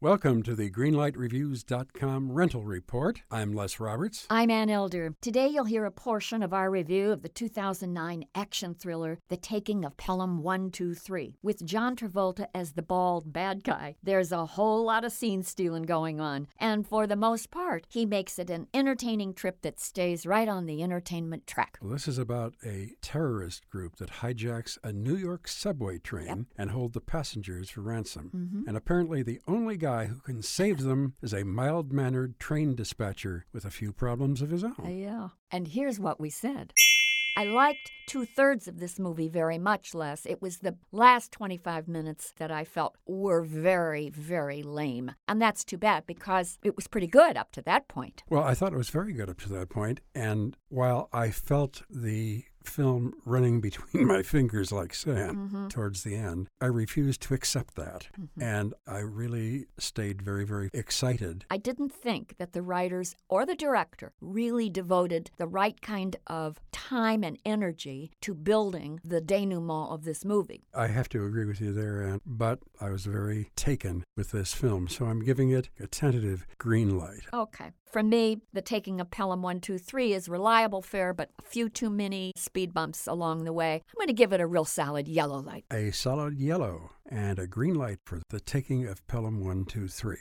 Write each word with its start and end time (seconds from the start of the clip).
Welcome 0.00 0.44
to 0.44 0.54
the 0.54 0.70
GreenlightReviews.com 0.70 2.30
rental 2.30 2.62
report. 2.62 3.22
I'm 3.32 3.52
Les 3.52 3.80
Roberts. 3.80 4.28
I'm 4.30 4.48
Ann 4.48 4.70
Elder. 4.70 5.12
Today 5.20 5.48
you'll 5.48 5.64
hear 5.64 5.84
a 5.86 5.90
portion 5.90 6.40
of 6.40 6.52
our 6.54 6.70
review 6.70 7.10
of 7.10 7.22
the 7.22 7.28
2009 7.28 8.24
action 8.32 8.74
thriller 8.74 9.18
The 9.28 9.36
Taking 9.36 9.84
of 9.84 9.96
Pelham 9.96 10.40
123 10.44 11.38
with 11.42 11.66
John 11.66 11.96
Travolta 11.96 12.46
as 12.54 12.74
the 12.74 12.82
bald 12.82 13.32
bad 13.32 13.64
guy. 13.64 13.96
There's 14.00 14.30
a 14.30 14.46
whole 14.46 14.84
lot 14.84 15.04
of 15.04 15.10
scene 15.10 15.42
stealing 15.42 15.82
going 15.82 16.20
on, 16.20 16.46
and 16.60 16.86
for 16.86 17.08
the 17.08 17.16
most 17.16 17.50
part, 17.50 17.84
he 17.88 18.06
makes 18.06 18.38
it 18.38 18.50
an 18.50 18.68
entertaining 18.72 19.34
trip 19.34 19.62
that 19.62 19.80
stays 19.80 20.24
right 20.24 20.46
on 20.46 20.66
the 20.66 20.80
entertainment 20.80 21.48
track. 21.48 21.76
Well, 21.82 21.90
this 21.90 22.06
is 22.06 22.18
about 22.18 22.54
a 22.64 22.92
terrorist 23.02 23.68
group 23.68 23.96
that 23.96 24.10
hijacks 24.10 24.78
a 24.84 24.92
New 24.92 25.16
York 25.16 25.48
subway 25.48 25.98
train 25.98 26.26
Yep. 26.28 26.38
and 26.56 26.70
hold 26.70 26.92
the 26.92 27.00
passengers 27.00 27.68
for 27.68 27.80
ransom. 27.80 28.30
Mhm. 28.32 28.68
And 28.68 28.76
apparently, 28.76 29.24
the 29.24 29.40
only 29.48 29.76
guy 29.76 29.87
who 29.88 30.20
can 30.20 30.42
save 30.42 30.82
them 30.82 31.14
is 31.22 31.32
a 31.32 31.44
mild 31.44 31.92
mannered 31.92 32.38
train 32.38 32.74
dispatcher 32.74 33.46
with 33.52 33.64
a 33.64 33.70
few 33.70 33.92
problems 33.92 34.42
of 34.42 34.50
his 34.50 34.64
own. 34.64 34.74
Uh, 34.84 34.88
yeah. 34.88 35.28
And 35.50 35.68
here's 35.68 35.98
what 35.98 36.20
we 36.20 36.30
said. 36.30 36.72
I 37.38 37.44
liked 37.44 37.92
two 38.08 38.24
thirds 38.24 38.66
of 38.66 38.80
this 38.80 38.98
movie 38.98 39.28
very 39.28 39.58
much 39.58 39.94
less. 39.94 40.26
It 40.26 40.42
was 40.42 40.58
the 40.58 40.74
last 40.90 41.30
25 41.30 41.86
minutes 41.86 42.34
that 42.38 42.50
I 42.50 42.64
felt 42.64 42.96
were 43.06 43.44
very, 43.44 44.08
very 44.10 44.64
lame. 44.64 45.12
And 45.28 45.40
that's 45.40 45.62
too 45.62 45.78
bad 45.78 46.04
because 46.04 46.58
it 46.64 46.74
was 46.74 46.88
pretty 46.88 47.06
good 47.06 47.36
up 47.36 47.52
to 47.52 47.62
that 47.62 47.86
point. 47.86 48.24
Well, 48.28 48.42
I 48.42 48.54
thought 48.54 48.72
it 48.72 48.76
was 48.76 48.90
very 48.90 49.12
good 49.12 49.30
up 49.30 49.38
to 49.42 49.48
that 49.50 49.68
point, 49.68 50.00
and 50.16 50.56
while 50.68 51.08
I 51.12 51.30
felt 51.30 51.82
the 51.88 52.42
film 52.68 53.14
running 53.24 53.60
between 53.60 54.06
my 54.14 54.22
fingers 54.22 54.70
like 54.72 54.94
sand 54.94 55.36
Mhm. 55.50 55.70
towards 55.70 56.02
the 56.04 56.14
end, 56.14 56.48
I 56.60 56.66
refused 56.66 57.22
to 57.22 57.34
accept 57.34 57.74
that. 57.76 58.08
Mhm. 58.18 58.28
And 58.40 58.74
I 58.86 58.98
really 58.98 59.66
stayed 59.78 60.22
very, 60.22 60.44
very 60.44 60.70
excited. 60.72 61.44
I 61.50 61.56
didn't 61.56 61.92
think 61.92 62.36
that 62.38 62.52
the 62.52 62.62
writers 62.62 63.14
or 63.28 63.44
the 63.46 63.54
director 63.54 64.12
really 64.20 64.68
devoted 64.70 65.30
the 65.36 65.46
right 65.46 65.80
kind 65.80 66.16
of 66.26 66.60
time 66.72 67.24
and 67.24 67.38
energy 67.44 68.10
to 68.20 68.34
building 68.34 69.00
the 69.04 69.20
denouement 69.20 69.90
of 69.90 70.04
this 70.04 70.24
movie. 70.24 70.64
I 70.74 70.88
have 70.88 71.08
to 71.10 71.24
agree 71.24 71.44
with 71.44 71.60
you 71.60 71.72
there, 71.72 72.02
Ann, 72.02 72.20
but 72.26 72.60
I 72.80 72.90
was 72.90 73.06
very 73.06 73.50
taken 73.56 74.04
with 74.16 74.30
this 74.30 74.52
film, 74.54 74.88
so 74.88 75.06
I'm 75.06 75.20
giving 75.24 75.50
it 75.50 75.68
a 75.80 75.86
tentative 75.86 76.46
green 76.58 76.98
light. 76.98 77.22
Okay. 77.32 77.72
For 77.90 78.02
me, 78.02 78.42
the 78.52 78.60
taking 78.60 79.00
of 79.00 79.10
Pelham 79.10 79.40
123 79.40 80.12
is 80.12 80.28
reliable 80.28 80.82
fare, 80.82 81.14
but 81.14 81.30
a 81.38 81.42
few 81.42 81.70
too 81.70 81.88
many 81.88 82.32
speed 82.58 82.74
bumps 82.74 83.06
along 83.06 83.44
the 83.44 83.52
way. 83.52 83.74
I'm 83.74 83.98
going 83.98 84.08
to 84.08 84.12
give 84.12 84.32
it 84.32 84.40
a 84.40 84.46
real 84.46 84.64
solid 84.64 85.06
yellow 85.06 85.38
light. 85.38 85.64
A 85.72 85.92
solid 85.92 86.40
yellow 86.40 86.90
and 87.08 87.38
a 87.38 87.46
green 87.46 87.76
light 87.76 87.98
for 88.02 88.20
the 88.30 88.40
taking 88.40 88.84
of 88.84 89.06
Pelham 89.06 89.38
123. 89.38 90.16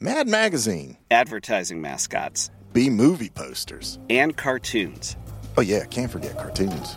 Mad 0.00 0.26
Magazine, 0.26 0.98
advertising 1.12 1.80
mascots, 1.80 2.50
B 2.72 2.90
movie 2.90 3.30
posters. 3.30 4.00
and 4.10 4.36
cartoons. 4.36 5.16
Oh, 5.56 5.62
yeah, 5.62 5.84
can't 5.84 6.10
forget 6.10 6.36
cartoons. 6.36 6.96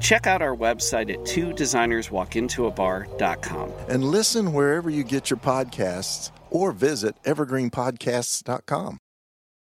Check 0.00 0.26
out 0.26 0.42
our 0.42 0.56
website 0.56 1.12
at 1.12 1.24
two 1.26 1.52
designers 1.52 2.10
walk 2.10 2.36
into 2.36 2.66
a 2.66 2.72
designerswalkintoabar.com. 2.72 3.72
And 3.88 4.04
listen 4.04 4.52
wherever 4.52 4.90
you 4.90 5.04
get 5.04 5.30
your 5.30 5.38
podcasts 5.38 6.30
or 6.50 6.72
visit 6.72 7.16
evergreenpodcasts.com. 7.24 8.98